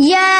[0.00, 0.37] یا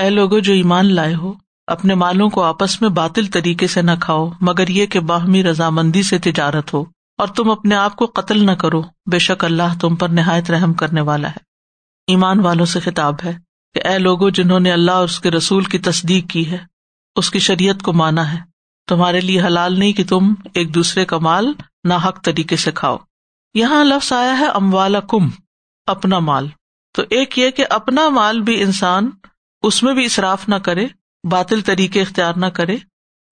[0.00, 1.32] اے لوگو جو ایمان لائے ہو
[1.72, 6.02] اپنے مالوں کو آپس میں باطل طریقے سے نہ کھاؤ مگر یہ کہ باہمی رضامندی
[6.10, 6.80] سے تجارت ہو
[7.24, 10.72] اور تم اپنے آپ کو قتل نہ کرو بے شک اللہ تم پر نہایت رحم
[10.82, 11.42] کرنے والا ہے
[12.14, 13.32] ایمان والوں سے خطاب ہے
[13.74, 16.58] کہ اے لوگوں جنہوں نے اللہ اور اس کے رسول کی تصدیق کی ہے
[17.22, 18.38] اس کی شریعت کو مانا ہے
[18.88, 21.52] تمہارے لیے حلال نہیں کہ تم ایک دوسرے کا مال
[21.88, 22.96] نہ حق طریقے سے کھاؤ
[23.64, 25.28] یہاں لفظ آیا ہے اموالا کم
[25.96, 26.48] اپنا مال
[26.96, 29.10] تو ایک یہ کہ اپنا مال بھی انسان
[29.68, 30.86] اس میں بھی اصراف نہ کرے
[31.30, 32.76] باطل طریقے اختیار نہ کرے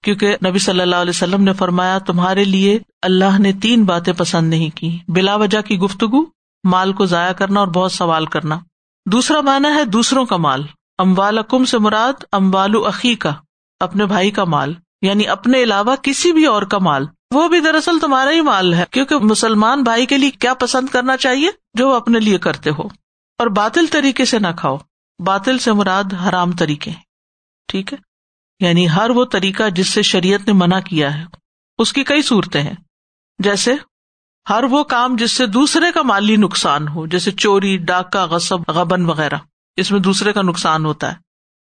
[0.04, 4.50] کیونکہ نبی صلی اللہ علیہ وسلم نے فرمایا تمہارے لیے اللہ نے تین باتیں پسند
[4.50, 6.24] نہیں کی بلا وجہ کی گفتگو
[6.70, 8.58] مال کو ضائع کرنا اور بہت سوال کرنا
[9.12, 10.62] دوسرا مانا ہے دوسروں کا مال
[11.04, 13.32] اموال اکم سے مراد اموال اخی کا
[13.86, 17.98] اپنے بھائی کا مال یعنی اپنے علاوہ کسی بھی اور کا مال وہ بھی دراصل
[18.00, 21.94] تمہارا ہی مال ہے کیونکہ مسلمان بھائی کے لیے کیا پسند کرنا چاہیے جو وہ
[21.94, 22.86] اپنے لیے کرتے ہو
[23.42, 24.76] اور باطل طریقے سے نہ کھاؤ
[25.26, 26.90] باطل سے مراد حرام طریقے
[27.68, 27.98] ٹھیک ہے
[28.64, 31.24] یعنی ہر وہ طریقہ جس سے شریعت نے منع کیا ہے
[31.82, 32.74] اس کی کئی صورتیں ہیں
[33.44, 33.74] جیسے
[34.50, 39.04] ہر وہ کام جس سے دوسرے کا مالی نقصان ہو جیسے چوری ڈاکہ غصب غبن
[39.10, 39.36] وغیرہ
[39.80, 41.16] اس میں دوسرے کا نقصان ہوتا ہے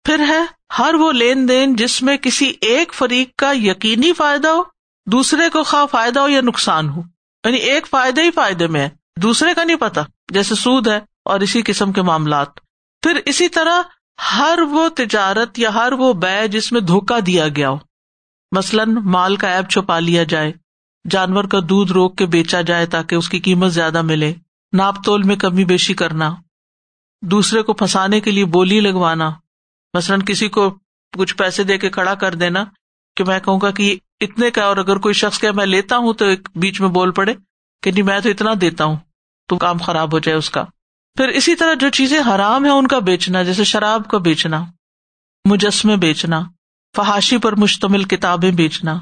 [0.06, 0.40] پھر ہے
[0.78, 4.62] ہر وہ لین دین جس میں کسی ایک فریق کا یقینی فائدہ ہو
[5.12, 7.02] دوسرے کو خواہ فائدہ ہو یا نقصان ہو
[7.46, 8.88] یعنی ایک فائدہ ہی فائدے میں ہے
[9.22, 10.98] دوسرے کا نہیں پتا جیسے سود ہے
[11.32, 12.62] اور اسی قسم کے معاملات
[13.04, 13.80] پھر اسی طرح
[14.36, 17.76] ہر وہ تجارت یا ہر وہ بے جس میں دھوکا دیا گیا ہو
[18.56, 20.52] مثلاً مال کا ایپ چھپا لیا جائے
[21.10, 24.32] جانور کا دودھ روک کے بیچا جائے تاکہ اس کی قیمت زیادہ ملے
[24.76, 26.30] ناپ تول میں کمی بیشی کرنا
[27.34, 29.30] دوسرے کو پھنسانے کے لیے بولی لگوانا
[29.96, 30.68] مثلاً کسی کو
[31.18, 32.64] کچھ پیسے دے کے کھڑا کر دینا
[33.16, 33.96] کہ میں کہوں گا کہ
[34.28, 37.10] اتنے کا اور اگر کوئی شخص کہ میں لیتا ہوں تو ایک بیچ میں بول
[37.20, 38.96] پڑے کہ نہیں جی میں تو اتنا دیتا ہوں
[39.48, 40.64] تو کام خراب ہو جائے اس کا
[41.16, 44.62] پھر اسی طرح جو چیزیں حرام ہیں ان کا بیچنا جیسے شراب کا بیچنا
[45.48, 46.42] مجسمے بیچنا
[46.96, 48.98] فحاشی پر مشتمل کتابیں بیچنا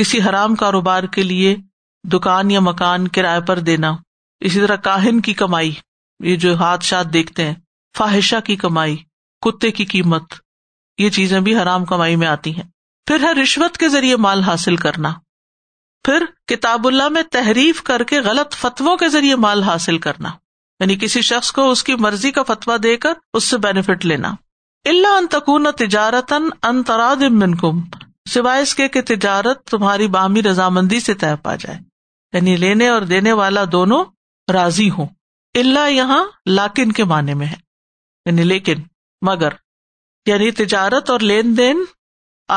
[0.00, 1.54] کسی حرام کاروبار کے لیے
[2.12, 3.94] دکان یا مکان کرائے پر دینا
[4.48, 5.72] اسی طرح کاہن کی کمائی
[6.30, 7.54] یہ جو ہاتھ شاد دیکھتے ہیں
[7.98, 8.96] فاحشہ کی کمائی
[9.46, 10.34] کتے کی قیمت
[11.00, 12.64] یہ چیزیں بھی حرام کمائی میں آتی ہیں
[13.06, 15.12] پھر ہے رشوت کے ذریعے مال حاصل کرنا
[16.04, 16.24] پھر
[16.54, 20.34] کتاب اللہ میں تحریف کر کے غلط فتو کے ذریعے مال حاصل کرنا
[20.80, 24.34] یعنی کسی شخص کو اس کی مرضی کا فتوا دے کر اس سے بینیفٹ لینا
[24.88, 26.32] اللہ انتقن تجارت
[28.46, 31.78] اس کے تجارت تمہاری باہمی رضامندی سے طے پا جائے
[32.34, 34.02] یعنی لینے اور دینے والا دونوں
[34.52, 35.06] راضی ہوں
[35.60, 37.56] اللہ یہاں لاکن کے معنی میں ہے
[38.26, 38.82] یعنی لیکن
[39.26, 39.52] مگر
[40.26, 41.84] یعنی تجارت اور لین دین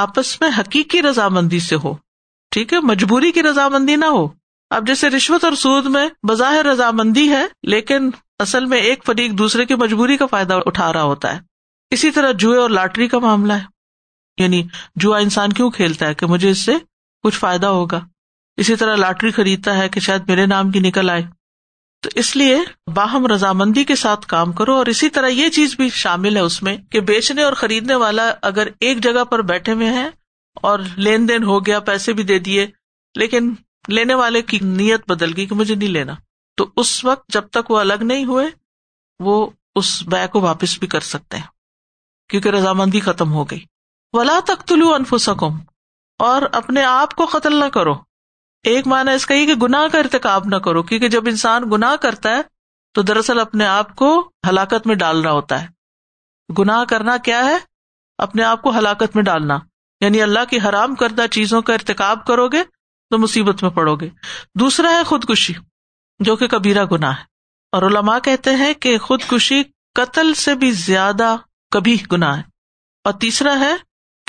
[0.06, 1.94] آپس میں حقیقی رضامندی سے ہو
[2.52, 4.28] ٹھیک ہے مجبوری کی رضامندی نہ ہو
[4.76, 7.42] اب جیسے رشوت اور سود میں بظاہر رضامندی ہے
[7.74, 8.10] لیکن
[8.44, 11.40] اصل میں ایک فریق دوسرے کی مجبوری کا فائدہ اٹھا رہا ہوتا ہے
[11.98, 14.62] اسی طرح جوئے اور لاٹری کا معاملہ ہے یعنی
[15.04, 16.74] جوا انسان کیوں کھیلتا ہے کہ مجھے اس سے
[17.24, 18.00] کچھ فائدہ ہوگا
[18.64, 21.22] اسی طرح لاٹری خریدتا ہے کہ شاید میرے نام کی نکل آئے
[22.04, 22.56] تو اس لیے
[22.96, 26.62] باہم رضامندی کے ساتھ کام کرو اور اسی طرح یہ چیز بھی شامل ہے اس
[26.64, 30.08] میں کہ بیچنے اور خریدنے والا اگر ایک جگہ پر بیٹھے ہوئے ہیں
[30.72, 32.68] اور لین دین ہو گیا پیسے بھی دے دیے
[33.20, 33.54] لیکن
[33.92, 36.14] لینے والے کی نیت بدل گئی کہ مجھے نہیں لینا
[36.58, 38.46] تو اس وقت جب تک وہ الگ نہیں ہوئے
[39.24, 39.46] وہ
[39.82, 41.48] اس بے کو واپس بھی کر سکتے ہیں
[42.30, 43.60] کیونکہ رضامندی ختم ہو گئی
[44.18, 45.58] ولا تک لو انف سکم
[46.24, 47.94] اور اپنے آپ کو قتل نہ کرو
[48.72, 51.96] ایک معنی اس کا یہ کہ گناہ کا ارتکاب نہ کرو کیونکہ جب انسان گناہ
[52.02, 52.42] کرتا ہے
[52.96, 54.12] تو دراصل اپنے آپ کو
[54.50, 55.68] ہلاکت میں ڈال رہا ہوتا ہے
[56.60, 57.58] گناہ کرنا کیا ہے
[58.28, 59.58] اپنے آپ کو ہلاکت میں ڈالنا
[60.02, 62.62] یعنی اللہ کی حرام کردہ چیزوں کا ارتکاب کرو گے
[63.14, 64.08] تو مصیبت میں پڑو گے
[64.60, 65.54] دوسرا ہے خودکشی
[66.30, 67.24] جو کہ کبیرا گنا ہے
[67.76, 69.62] اور علما کہتے ہیں کہ خود کشی
[70.00, 71.36] قتل سے بھی زیادہ
[71.72, 72.42] کبھی گنا ہے
[73.06, 73.72] اور تیسرا ہے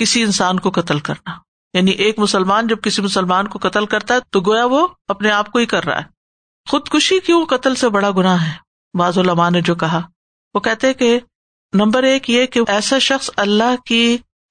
[0.00, 1.34] کسی انسان کو قتل کرنا
[1.76, 5.50] یعنی ایک مسلمان جب کسی مسلمان کو قتل کرتا ہے تو گویا وہ اپنے آپ
[5.52, 6.04] کو ہی کر رہا ہے
[6.70, 8.52] خود کشی کیوں قتل سے بڑا گنا ہے
[8.98, 10.00] بعض علماء نے جو کہا
[10.54, 11.18] وہ کہتے کہ
[11.80, 14.06] نمبر ایک یہ کہ ایسا شخص اللہ کی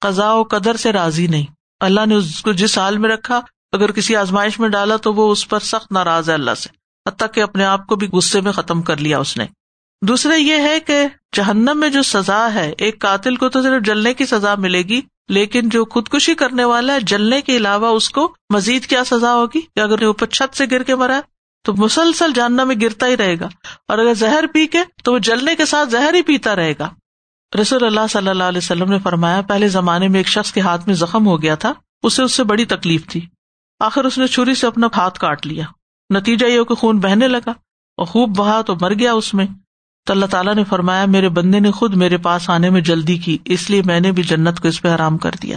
[0.06, 1.46] قزا و قدر سے راضی نہیں
[1.86, 3.40] اللہ نے اس کو جس حال میں رکھا
[3.74, 6.68] اگر کسی آزمائش میں ڈالا تو وہ اس پر سخت ناراض ہے اللہ سے
[7.08, 9.46] حتیٰ کہ اپنے آپ کو بھی غصے میں ختم کر لیا اس نے
[10.10, 10.98] دوسرے یہ ہے کہ
[11.36, 15.00] جہنم میں جو سزا ہے ایک قاتل کو تو صرف جلنے کی سزا ملے گی
[15.38, 19.60] لیکن جو خودکشی کرنے والا ہے جلنے کے علاوہ اس کو مزید کیا سزا ہوگی
[19.74, 21.20] کہ اگر اوپر چھت سے گر کے مرا
[21.64, 23.48] تو مسلسل جاننا میں گرتا ہی رہے گا
[23.92, 26.90] اور اگر زہر پی کے تو وہ جلنے کے ساتھ زہر ہی پیتا رہے گا
[27.60, 30.86] رسول اللہ صلی اللہ علیہ وسلم نے فرمایا پہلے زمانے میں ایک شخص کے ہاتھ
[30.88, 31.72] میں زخم ہو گیا تھا
[32.10, 33.20] اسے اس سے بڑی تکلیف تھی
[33.82, 35.64] آخر اس نے چھری سے اپنا ہاتھ کاٹ لیا
[36.14, 37.50] نتیجہ یہ کہ خون بہنے لگا
[37.98, 39.46] اور خوب بہا تو مر گیا اس میں
[40.06, 43.36] تو اللہ تعالیٰ نے فرمایا میرے بندے نے خود میرے پاس آنے میں جلدی کی
[43.54, 45.56] اس لیے میں نے بھی جنت کو اس پہ آرام کر دیا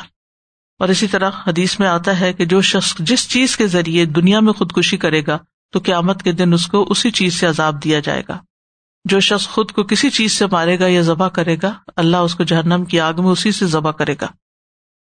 [0.84, 4.40] اور اسی طرح حدیث میں آتا ہے کہ جو شخص جس چیز کے ذریعے دنیا
[4.48, 5.38] میں خودکشی کرے گا
[5.74, 8.38] تو قیامت کے دن اس کو اسی چیز سے عذاب دیا جائے گا
[9.10, 11.74] جو شخص خود کو کسی چیز سے مارے گا یا ذبح کرے گا
[12.06, 14.28] اللہ اس کو جہنم کی آگ میں اسی سے ذبح کرے گا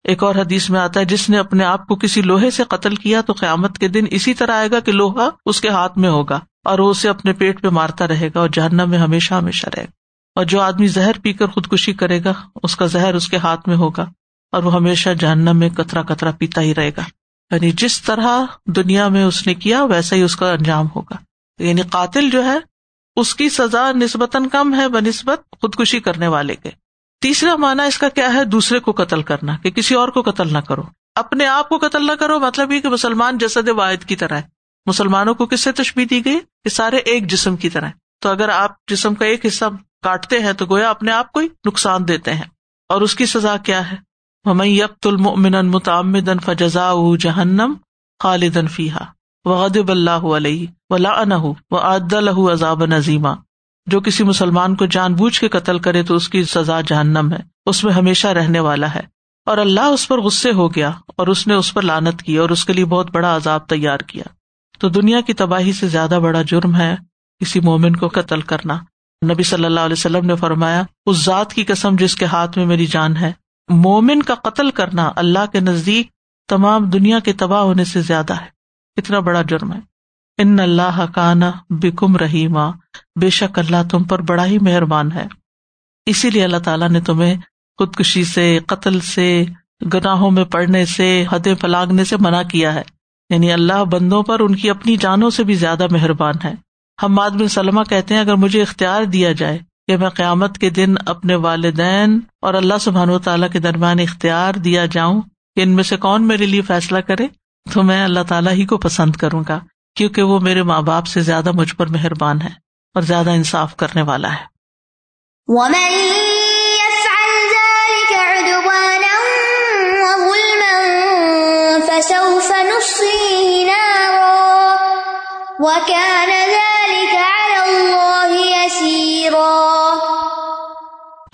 [0.09, 2.95] ایک اور حدیث میں آتا ہے جس نے اپنے آپ کو کسی لوہے سے قتل
[3.05, 6.09] کیا تو قیامت کے دن اسی طرح آئے گا کہ لوہا اس کے ہاتھ میں
[6.11, 6.39] ہوگا
[6.73, 9.83] اور وہ اسے اپنے پیٹ پہ مارتا رہے گا اور جاننا میں ہمیشہ ہمیشہ رہے
[9.83, 9.91] گا
[10.41, 13.69] اور جو آدمی زہر پی کر خودکشی کرے گا اس کا زہر اس کے ہاتھ
[13.69, 14.07] میں ہوگا
[14.55, 17.03] اور وہ ہمیشہ جاننا میں کترا کترا پیتا ہی رہے گا
[17.55, 18.45] یعنی جس طرح
[18.77, 21.17] دنیا میں اس نے کیا ویسا ہی اس کا انجام ہوگا
[21.65, 22.59] یعنی قاتل جو ہے
[23.21, 26.71] اس کی سزا نسبتاً کم ہے بہ نسبت خودکشی کرنے والے کے
[27.25, 30.53] تیسرا مانا اس کا کیا ہے دوسرے کو قتل کرنا کہ کسی اور کو قتل
[30.53, 30.83] نہ کرو
[31.21, 34.47] اپنے آپ کو قتل نہ کرو مطلب یہ کہ مسلمان جسد واحد کی طرح ہے
[34.87, 37.91] مسلمانوں کو کس سے تشبیح دی گئی کہ سارے ایک جسم کی طرح
[38.23, 39.65] تو اگر آپ جسم کا ایک حصہ
[40.07, 42.45] کاٹتے ہیں تو گویا اپنے آپ کو ہی نقصان دیتے ہیں
[42.95, 43.97] اور اس کی سزا کیا ہے
[44.61, 47.75] میت المن متعمدن فزا جہنم
[48.23, 49.05] خالدن فیحا
[49.51, 53.35] وغد اللہ علیہ ولا و عد عدل عذاب نظیمہ
[53.91, 57.39] جو کسی مسلمان کو جان بوجھ کے قتل کرے تو اس کی سزا جہنم ہے
[57.71, 59.01] اس میں ہمیشہ رہنے والا ہے
[59.53, 62.51] اور اللہ اس پر غصے ہو گیا اور اس نے اس پر لانت کی اور
[62.51, 64.25] اس کے لیے بہت بڑا عذاب تیار کیا
[64.81, 66.95] تو دنیا کی تباہی سے زیادہ بڑا جرم ہے
[67.41, 68.79] کسی مومن کو قتل کرنا
[69.33, 72.67] نبی صلی اللہ علیہ وسلم نے فرمایا اس ذات کی قسم جس کے ہاتھ میں
[72.67, 73.33] میری جان ہے
[73.87, 76.09] مومن کا قتل کرنا اللہ کے نزدیک
[76.49, 78.49] تمام دنیا کے تباہ ہونے سے زیادہ ہے
[78.99, 79.79] اتنا بڑا جرم ہے
[80.43, 81.51] ان اللہ کانا
[81.83, 82.61] بکم رحیمہ
[83.21, 85.27] بے شک اللہ تم پر بڑا ہی مہربان ہے
[86.11, 87.35] اسی لیے اللہ تعالیٰ نے تمہیں
[87.79, 89.27] خودکشی سے قتل سے
[89.93, 92.83] گناہوں میں پڑنے سے حد پلاگنے سے منع کیا ہے
[93.31, 96.53] یعنی اللہ بندوں پر ان کی اپنی جانوں سے بھی زیادہ مہربان ہے
[97.03, 97.19] ہم
[97.51, 99.59] سلمہ کہتے ہیں اگر مجھے اختیار دیا جائے
[99.89, 104.55] کہ میں قیامت کے دن اپنے والدین اور اللہ سبحان و تعالیٰ کے درمیان اختیار
[104.65, 105.21] دیا جاؤں
[105.57, 107.27] کہ ان میں سے کون میرے لیے فیصلہ کرے
[107.73, 109.59] تو میں اللہ تعالیٰ ہی کو پسند کروں گا
[109.97, 112.49] کیونکہ وہ میرے ماں باپ سے زیادہ مجھ پر مہربان ہے
[112.97, 114.53] اور زیادہ انصاف کرنے والا ہے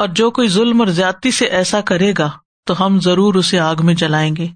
[0.02, 2.28] اور جو کوئی ظلم اور زیادتی سے ایسا کرے گا
[2.66, 4.46] تو ہم ضرور اسے آگ میں جلائیں گے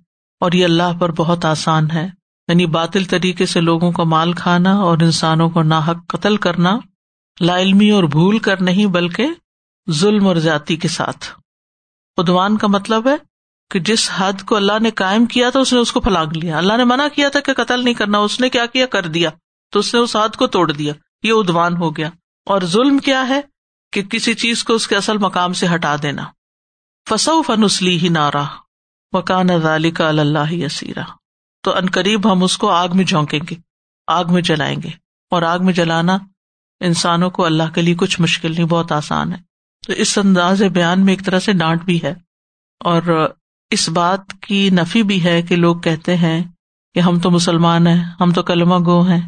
[0.44, 2.06] اور یہ اللہ پر بہت آسان ہے
[2.48, 6.78] یعنی باطل طریقے سے لوگوں کا مال کھانا اور انسانوں کو ناحق قتل کرنا
[7.40, 9.28] لا علمی اور بھول کر نہیں بلکہ
[10.00, 11.26] ظلم اور زیادتی کے ساتھ
[12.20, 13.14] ادوان کا مطلب ہے
[13.70, 16.58] کہ جس حد کو اللہ نے قائم کیا تھا اس نے اس کو پھلانگ لیا
[16.58, 19.30] اللہ نے منع کیا تھا کہ قتل نہیں کرنا اس نے کیا کیا کر دیا
[19.72, 20.92] تو اس نے اس حد کو توڑ دیا
[21.24, 22.10] یہ ادوان ہو گیا
[22.54, 23.40] اور ظلم کیا ہے
[23.92, 26.24] کہ کسی چیز کو اس کے اصل مقام سے ہٹا دینا
[27.10, 28.44] فسو فنسلی ہی نارا
[29.16, 31.02] وکان ذالک اللہ یسیرہ
[31.64, 33.54] تو ان قریب ہم اس کو آگ میں جھونکیں گے
[34.16, 34.88] آگ میں جلائیں گے
[35.34, 36.16] اور آگ میں جلانا
[36.88, 39.36] انسانوں کو اللہ کے لیے کچھ مشکل نہیں بہت آسان ہے
[39.86, 42.14] تو اس انداز بیان میں ایک طرح سے ڈانٹ بھی ہے
[42.92, 43.02] اور
[43.76, 46.36] اس بات کی نفی بھی ہے کہ لوگ کہتے ہیں
[46.94, 49.20] کہ ہم تو مسلمان ہیں ہم تو کلمہ گو ہیں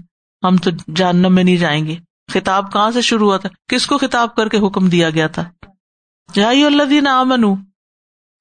[0.45, 1.97] ہم تو جانب میں نہیں جائیں گے
[2.33, 5.49] خطاب کہاں سے شروع ہوا تھا کس کو خطاب کر کے حکم دیا گیا تھا
[6.35, 7.45] جائی اللہ دین آمن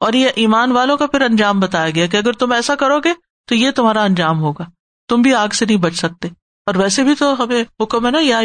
[0.06, 3.14] اور یہ ایمان والوں کا پھر انجام بتایا گیا کہ اگر تم ایسا کرو گے
[3.50, 4.66] تو یہ تمہارا انجام ہوگا
[5.10, 6.28] تم بھی آگ سے نہیں بچ سکتے
[6.68, 8.40] اور ویسے بھی تو ہمیں حکم ہے نا یا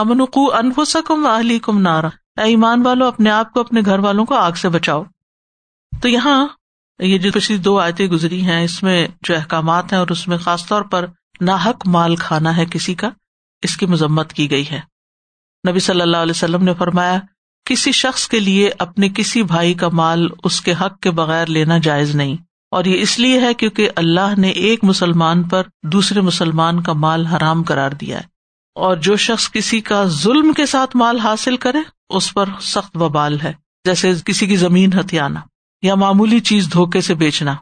[0.00, 2.08] امن کو اہلی کم نارا
[2.40, 5.02] اے ایمان والو اپنے آپ کو اپنے گھر والوں کو آگ سے بچاؤ
[6.02, 6.46] تو یہاں
[7.02, 10.36] یہ جو پچھلی دو آیتیں گزری ہیں اس میں جو احکامات ہیں اور اس میں
[10.46, 11.06] خاص طور پر
[11.48, 13.10] ناحق مال کھانا ہے کسی کا
[13.68, 14.80] اس کی مذمت کی گئی ہے
[15.68, 17.18] نبی صلی اللہ علیہ وسلم نے فرمایا
[17.70, 21.78] کسی شخص کے لیے اپنے کسی بھائی کا مال اس کے حق کے بغیر لینا
[21.88, 22.36] جائز نہیں
[22.74, 27.24] اور یہ اس لیے ہے کیونکہ اللہ نے ایک مسلمان پر دوسرے مسلمان کا مال
[27.32, 28.26] حرام کرار دیا ہے
[28.86, 31.78] اور جو شخص کسی کا ظلم کے ساتھ مال حاصل کرے
[32.20, 33.52] اس پر سخت وبال ہے
[33.88, 35.40] جیسے کسی کی زمین ہتھیانا
[35.86, 37.54] یا معمولی چیز دھوکے سے بیچنا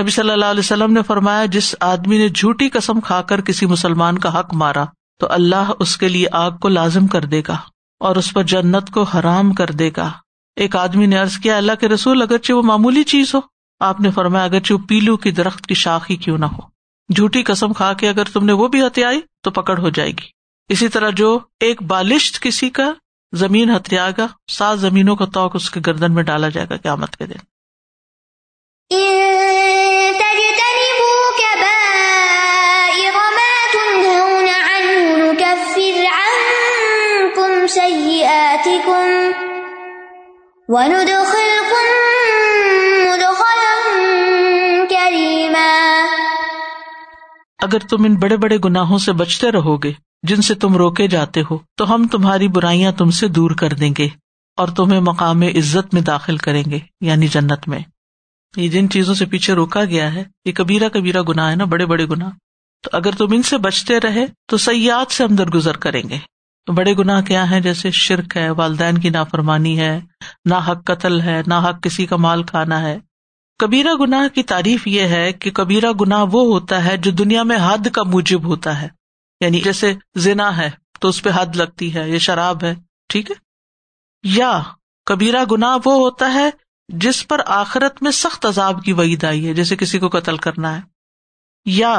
[0.00, 3.66] نبی صلی اللہ علیہ وسلم نے فرمایا جس آدمی نے جھوٹی قسم کھا کر کسی
[3.74, 4.84] مسلمان کا حق مارا
[5.20, 7.56] تو اللہ اس کے لیے آگ کو لازم کر دے گا
[8.08, 10.10] اور اس پر جنت کو حرام کر دے گا
[10.64, 13.40] ایک آدمی نے عرض کیا اللہ کے رسول اگرچہ وہ معمولی چیز ہو
[13.86, 16.68] آپ نے فرمایا اگر چو پیلو کی درخت کی شاخ ہی کیوں نہ ہو
[17.16, 20.26] جھوٹی قسم کھا کے اگر تم نے وہ بھی ہتھیائی تو پکڑ ہو جائے گی
[20.74, 22.92] اسی طرح جو ایک بالشت کسی کا
[23.42, 23.70] زمین
[24.18, 27.26] گا سات زمینوں کا توق اس کے گردن میں ڈالا جائے گا کیا مت کے
[27.26, 27.46] دن
[47.68, 49.92] اگر تم ان بڑے بڑے گناہوں سے بچتے رہو گے
[50.28, 53.90] جن سے تم روکے جاتے ہو تو ہم تمہاری برائیاں تم سے دور کر دیں
[53.98, 54.08] گے
[54.60, 57.78] اور تمہیں مقام عزت میں داخل کریں گے یعنی جنت میں
[58.56, 61.86] یہ جن چیزوں سے پیچھے روکا گیا ہے یہ کبیرا کبیرا گنا ہے نا بڑے
[61.86, 62.30] بڑے گنا
[62.84, 66.18] تو اگر تم ان سے بچتے رہے تو سیاحت سے ہم درگزر کریں گے
[66.76, 69.98] بڑے گناہ کیا ہے جیسے شرک ہے والدین کی نافرمانی ہے
[70.50, 72.98] نہ حق قتل ہے نہ حق کسی کا مال کھانا ہے
[73.60, 77.56] کبیرا گناہ کی تعریف یہ ہے کہ کبیرا گناہ وہ ہوتا ہے جو دنیا میں
[77.62, 78.88] حد کا موجب ہوتا ہے
[79.44, 79.92] یعنی جیسے
[80.26, 80.68] زنا ہے
[81.00, 82.74] تو اس پہ حد لگتی ہے یا شراب ہے
[83.12, 83.34] ٹھیک ہے
[84.36, 84.52] یا
[85.06, 86.48] کبیرا گناہ وہ ہوتا ہے
[87.04, 90.74] جس پر آخرت میں سخت عذاب کی وعید آئی ہے جیسے کسی کو قتل کرنا
[90.76, 90.80] ہے
[91.80, 91.92] یا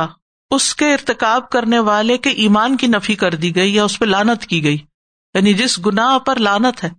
[0.56, 4.06] اس کے ارتکاب کرنے والے کے ایمان کی نفی کر دی گئی یا اس پہ
[4.06, 4.78] لانت کی گئی
[5.36, 6.90] یعنی جس گناہ پر لانت ہے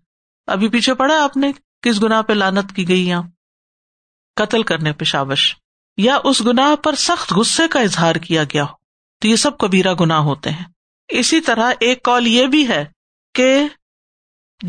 [0.55, 1.51] ابھی پیچھے پڑا آپ نے
[1.87, 3.21] کس گناہ پہ لانت کی گئی یا
[4.41, 5.43] قتل کرنے پہ شابش
[6.09, 8.75] یا اس گنا پر سخت غصے کا اظہار کیا گیا ہو
[9.21, 10.65] تو یہ سب کبیرا گناہ ہوتے ہیں
[11.23, 12.85] اسی طرح ایک کال یہ بھی ہے
[13.41, 13.49] کہ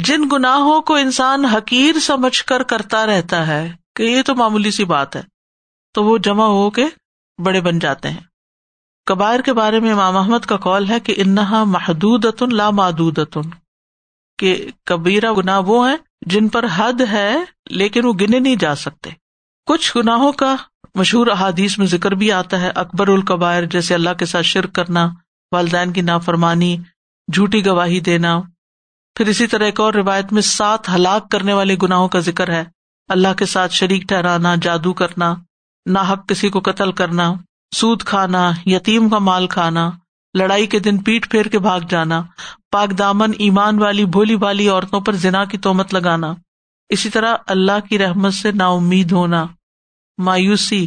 [0.09, 3.61] جن گناہوں کو انسان حقیر سمجھ کر کرتا رہتا ہے
[3.95, 5.21] کہ یہ تو معمولی سی بات ہے
[5.95, 6.85] تو وہ جمع ہو کے
[7.45, 8.21] بڑے بن جاتے ہیں
[9.11, 12.25] کبائر کے بارے میں امام احمد کا کال ہے کہ انہا محدود
[12.61, 13.19] لا محدود
[14.41, 14.53] کہ
[14.91, 15.97] کبیرہ گناہ وہ ہیں
[16.35, 17.29] جن پر حد ہے
[17.83, 19.09] لیکن وہ گنے نہیں جا سکتے
[19.67, 20.55] کچھ گناہوں کا
[20.99, 25.07] مشہور احادیث میں ذکر بھی آتا ہے اکبر القبائر جیسے اللہ کے ساتھ شرک کرنا
[25.51, 26.75] والدین کی نافرمانی
[27.33, 28.39] جھوٹی گواہی دینا
[29.17, 32.63] پھر اسی طرح ایک اور روایت میں سات ہلاک کرنے والے گناہوں کا ذکر ہے
[33.15, 35.33] اللہ کے ساتھ شریک ٹھہرانا جادو کرنا
[35.93, 37.33] ناحق کسی کو قتل کرنا
[37.75, 39.89] سود کھانا یتیم کا مال کھانا
[40.37, 42.21] لڑائی کے دن پیٹ پھیر کے بھاگ جانا
[42.71, 46.33] پاک دامن ایمان والی بھولی والی عورتوں پر زنا کی تومت لگانا
[46.95, 49.45] اسی طرح اللہ کی رحمت سے نا امید ہونا
[50.29, 50.85] مایوسی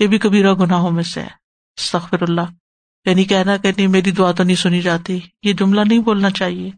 [0.00, 2.52] یہ بھی کبیرہ گناہوں میں سے ہے سخر اللہ
[3.06, 6.70] یعنی کہنا کہ نہیں میری دعا تو نہیں سنی جاتی یہ جملہ نہیں بولنا چاہیے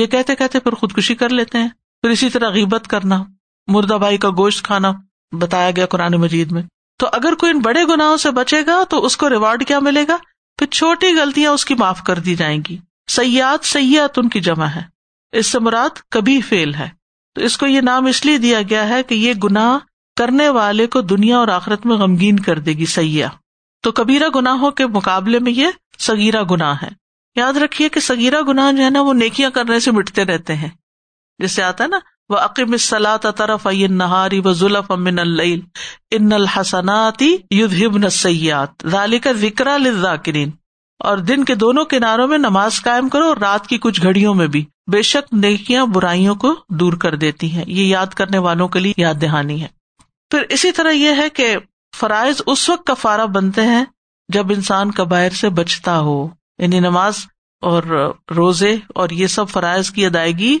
[0.00, 1.68] یہ کہتے کہتے پھر خودکشی کر لیتے ہیں
[2.02, 3.22] پھر اسی طرح غیبت کرنا
[3.74, 4.92] مردہ بھائی کا گوشت کھانا
[5.38, 6.62] بتایا گیا قرآن مجید میں
[7.00, 10.04] تو اگر کوئی ان بڑے گناہوں سے بچے گا تو اس کو ریوارڈ کیا ملے
[10.08, 10.16] گا
[10.58, 12.76] پھر چھوٹی غلطیاں اس کی معاف کر دی جائیں گی
[13.16, 14.82] سیاحت سیاحت ان کی جمع ہے
[15.38, 16.88] اس سے مراد کبھی فیل ہے
[17.36, 19.78] تو اس کو یہ نام اس لیے دیا گیا ہے کہ یہ گناہ
[20.16, 23.30] کرنے والے کو دنیا اور آخرت میں غمگین کر دے گی سیاح
[23.84, 25.74] تو کبیرہ گناہوں کے مقابلے میں یہ
[26.06, 26.88] سگیرہ گناہ ہے
[27.40, 30.68] یاد رکھیے کہ سگیرہ گناہ جو ہے نا وہ نیکیاں کرنے سے مٹتے رہتے ہیں
[31.42, 31.98] جس سے آتا ہے نا
[32.32, 33.66] وہ عقیم سلا طرف
[33.98, 39.66] نہاری و ظلف امن ان الحسناتی النحسناتی کا ذکر
[41.08, 44.46] اور دن کے دونوں کناروں میں نماز قائم کرو اور رات کی کچھ گھڑیوں میں
[44.56, 48.80] بھی بے شک نیکیاں برائیوں کو دور کر دیتی ہیں یہ یاد کرنے والوں کے
[48.80, 49.66] لیے یاد دہانی ہے
[50.30, 51.54] پھر اسی طرح یہ ہے کہ
[51.98, 53.84] فرائض اس وقت کا فارا بنتے ہیں
[54.34, 56.16] جب انسان کبائر سے بچتا ہو
[56.62, 57.18] یعنی نماز
[57.70, 57.82] اور
[58.36, 60.56] روزے اور یہ سب فرائض کی ادائیگی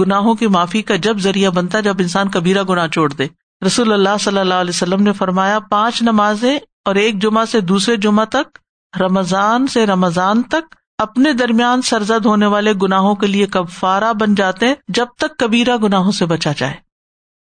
[0.00, 3.26] گناہوں کی معافی کا جب ذریعہ بنتا ہے جب انسان کبیرہ گناہ چھوڑ دے
[3.66, 7.96] رسول اللہ صلی اللہ علیہ وسلم نے فرمایا پانچ نمازیں اور ایک جمعہ سے دوسرے
[8.08, 8.58] جمعہ تک
[9.00, 14.66] رمضان سے رمضان تک اپنے درمیان سرزد ہونے والے گناہوں کے لیے کفارہ بن جاتے
[14.68, 16.74] ہیں جب تک کبیرا گناہوں سے بچا جائے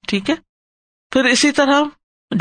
[0.08, 0.34] ٹھیک ہے
[1.12, 1.82] پھر اسی طرح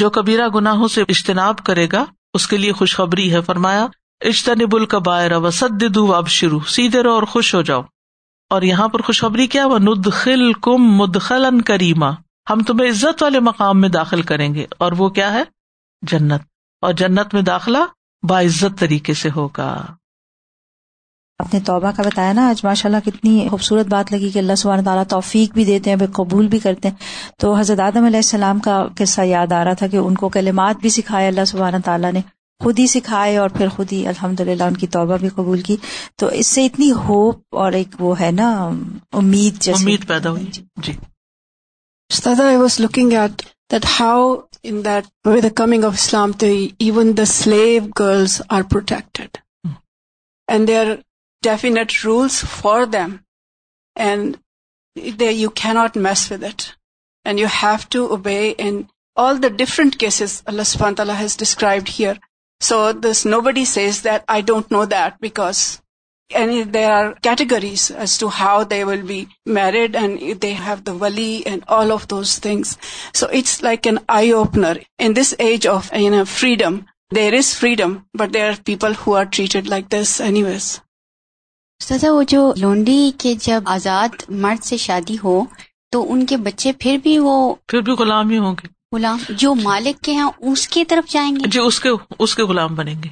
[0.01, 2.03] جو کبیرہ گناہوں سے اجتناب کرے گا
[2.39, 3.85] اس کے لیے خوشخبری ہے فرمایا
[4.33, 7.81] اجتنب القبائر کبا ردو اب شروع سیدھے رہو اور خوش ہو جاؤ
[8.55, 12.11] اور یہاں پر خوشخبری کیا وہ ند خل کم مدخل کریما
[12.49, 15.43] ہم تمہیں عزت والے مقام میں داخل کریں گے اور وہ کیا ہے
[16.11, 16.41] جنت
[16.87, 17.85] اور جنت میں داخلہ
[18.29, 19.69] باعزت طریقے سے ہوگا
[21.43, 24.55] آپ نے توبہ کا بتایا نا آج ماشاء اللہ کتنی خوبصورت بات لگی کہ اللہ
[24.57, 28.59] سبحانہ تعالیٰ توفیق بھی دیتے ہیں قبول بھی کرتے ہیں تو حضرت آدم علیہ السلام
[28.67, 32.11] کا قصہ یاد آ رہا تھا کہ ان کو کلمات بھی سکھائے اللہ سبحانہ تعالیٰ
[32.13, 32.21] نے
[32.63, 35.75] خود ہی سکھائے اور پھر خود ہی الحمد للہ ان کی توبہ بھی قبول کی
[36.19, 38.49] تو اس سے اتنی ہوپ اور ایک وہ ہے نا
[39.23, 40.93] امید جیسے امید پیدا ہوئی جی
[51.49, 53.11] definite rules for them,
[54.09, 56.61] and you cannot mess with it,
[57.25, 58.75] and you have to obey in
[59.23, 62.17] all the different cases Allah subhanahu wa ta'ala has described here.
[62.67, 65.63] So this nobody says that I don't know that, because
[66.75, 69.21] there are categories as to how they will be
[69.59, 72.73] married, and they have the wali and all of those things.
[73.19, 74.75] So it's like an eye-opener.
[75.07, 75.93] In this age of
[76.39, 76.83] freedom,
[77.21, 77.93] there is freedom,
[78.23, 80.69] but there are people who are treated like this anyways.
[81.83, 85.39] سزا وہ جو لونڈی کے جب آزاد مرد سے شادی ہو
[85.91, 87.33] تو ان کے بچے پھر بھی وہ
[87.67, 91.29] پھر بھی غلام ہی ہوں گے غلام جو مالک کے ہیں اس کی طرف جائیں
[91.35, 91.59] گے اس جی،
[92.19, 93.09] اس کے کے غلام بنیں گے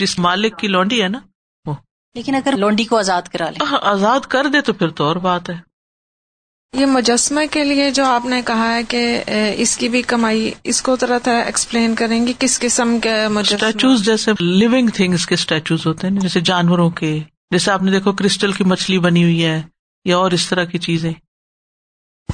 [0.00, 1.18] جس مالک کی لونڈی ہے نا
[1.66, 1.74] وہ
[2.16, 5.16] لیکن اگر لونڈی کو آزاد کرا لے ہاں، آزاد کر دے تو پھر تو اور
[5.28, 5.54] بات ہے
[6.78, 9.02] یہ مجسمہ کے لیے جو آپ نے کہا ہے کہ
[9.64, 13.12] اس کی بھی کمائی اس کو طرح تھا ایکسپلین کریں گے کس قسم کے
[14.04, 17.18] جیسے لیونگ تھنگس کے اسٹیچوز ہوتے ہیں جیسے جانوروں کے
[17.54, 19.60] جیسے آپ نے دیکھو کرسٹل کی مچھلی بنی ہوئی ہے
[20.08, 21.12] یا اور اس طرح کی چیزیں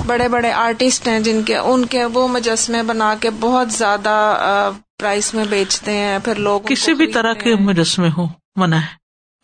[0.06, 4.14] بڑے بڑے آرٹسٹ ہیں جن کے ان کے وہ مجسمے بنا کے بہت زیادہ
[4.98, 8.26] پرائز میں بیچتے ہیں پھر لوگ کسی بھی طرح کے مجسمے ہو
[8.62, 8.96] منع ہے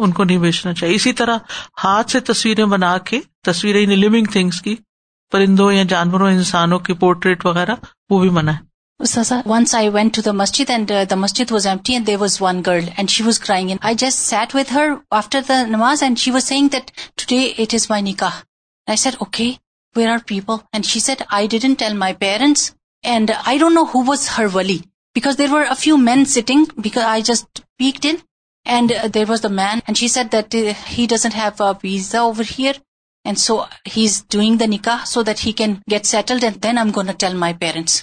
[0.05, 1.55] ان کو نہیں بیچنا چاہیے اسی طرح
[1.85, 4.75] ہاتھ سے تصویریں بنا کے تصویریں لونگ یعنی تھنگس کی
[5.33, 7.75] پرندوں یا جانوروں انسانوں کی پورٹریٹ وغیرہ
[8.11, 8.65] وہ بھی منع ہے
[9.51, 11.67] once I went to masjid and the masjid was
[12.07, 12.85] there was one girl
[13.15, 13.41] she was
[15.49, 16.69] the namaz and she was seeing
[17.91, 18.15] my
[19.19, 19.51] okay
[19.97, 20.19] where
[25.79, 26.65] few men sitting
[27.13, 30.55] I just peek there was the and she said that
[30.99, 32.75] he'd have visa over here
[33.27, 33.55] and so
[33.97, 37.55] is doing nikah so that he can get settled and then I gotta tell my
[37.61, 37.95] parents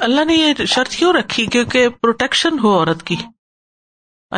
[0.00, 1.46] اللہ نے یہ شرط کیوں رکھی
[2.00, 3.16] protection ہو عورت کی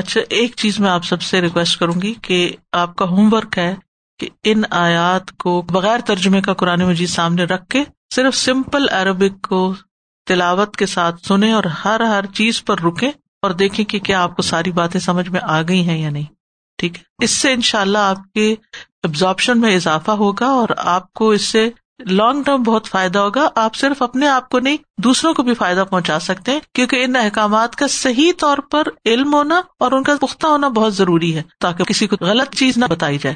[0.02, 2.38] اچھا ایک چیز میں آپ سب سے ریکویسٹ کروں گی کہ
[2.82, 3.74] آپ کا ہوم ورک ہے
[4.20, 7.82] کہ ان آیات کو بغیر ترجمے کا قرآن مجید سامنے رکھ کے
[8.14, 9.62] صرف سمپل عربک کو
[10.28, 13.10] تلاوت کے ساتھ سنیں اور ہر ہر چیز پر رکیں
[13.46, 16.24] اور دیکھیں کہ کیا آپ کو ساری باتیں سمجھ میں آ گئی ہیں یا نہیں
[16.78, 18.54] ٹھیک ہے اس سے انشاءاللہ اللہ آپ کے
[19.06, 21.68] ابزارپشن میں اضافہ ہوگا اور آپ کو اس سے
[22.10, 25.84] لانگ ٹرم بہت فائدہ ہوگا آپ صرف اپنے آپ کو نہیں دوسروں کو بھی فائدہ
[25.90, 30.14] پہنچا سکتے ہیں کیونکہ ان احکامات کا صحیح طور پر علم ہونا اور ان کا
[30.20, 33.34] پختہ ہونا بہت ضروری ہے تاکہ کسی کو غلط چیز نہ بتائی جائے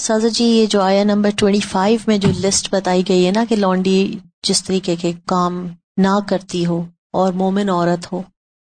[0.00, 3.44] سازا جی یہ جو آیا نمبر ٹوئنٹی فائیو میں جو لسٹ بتائی گئی ہے نا
[3.48, 3.98] کہ لانڈی
[4.46, 5.66] جس طریقے کے کام
[6.02, 6.84] نہ کرتی ہو
[7.22, 8.22] اور مومن عورت ہو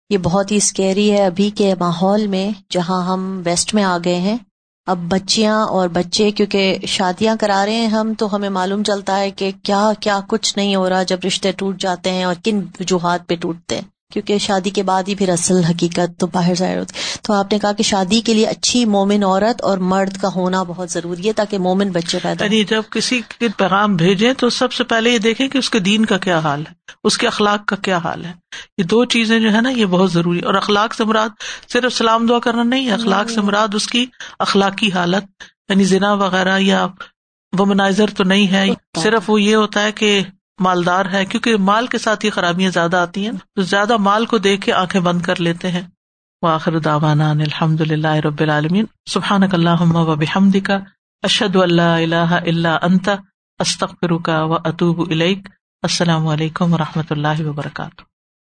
[0.09, 4.19] یہ بہت ہی اسکیری ہے ابھی کے ماحول میں جہاں ہم ویسٹ میں آ گئے
[4.27, 4.37] ہیں
[4.91, 9.31] اب بچیاں اور بچے کیونکہ شادیاں کرا رہے ہیں ہم تو ہمیں معلوم چلتا ہے
[9.39, 13.27] کہ کیا کیا کچھ نہیں ہو رہا جب رشتے ٹوٹ جاتے ہیں اور کن وجوہات
[13.27, 16.99] پہ ٹوٹتے ہیں کیونکہ شادی کے بعد ہی پھر اصل حقیقت تو باہر ظاہر ہوتی
[17.23, 20.61] تو آپ نے کہا کہ شادی کے لیے اچھی مومن عورت اور مرد کا ہونا
[20.67, 24.73] بہت ضروری ہے تاکہ مومن بچے پیدا یعنی جب کسی کے پیغام بھیجیں تو سب
[24.73, 26.73] سے پہلے یہ دیکھیں کہ اس کے دین کا کیا حال ہے
[27.07, 28.31] اس کے اخلاق کا کیا حال ہے
[28.77, 31.43] یہ دو چیزیں جو ہے نا یہ بہت ضروری اور اخلاق سے مراد
[31.73, 34.05] صرف سلام دعا کرنا نہیں اخلاق سے مراد اس کی
[34.47, 36.85] اخلاقی حالت یعنی ذنا وغیرہ یا
[37.59, 38.65] ومنائزر تو نہیں ہے
[39.03, 40.19] صرف وہ یہ ہوتا ہے کہ
[40.65, 44.37] مالدار ہے کیونکہ مال کے ساتھ یہ خرابیاں زیادہ آتی ہیں تو زیادہ مال کو
[44.47, 45.81] دیکھ کے آنکھیں بند کر لیتے ہیں
[46.51, 47.81] الحمد
[48.25, 49.83] رب العالمین سبحان اک اللہ
[50.19, 50.71] بحمدک
[51.29, 53.15] اشد اللہ اللہ اللہ انتا
[53.67, 58.15] استغفرک و اطوب السلام علیکم و رحمۃ اللہ وبرکاتہ